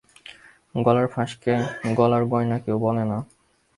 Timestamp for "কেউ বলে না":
2.59-3.17